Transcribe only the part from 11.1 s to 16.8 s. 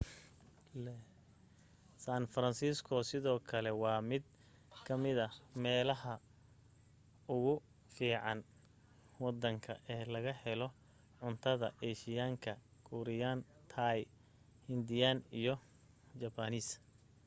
cuntada eeshiyaanka kuuriyaan taay hindiyaan iyo jabbaaniis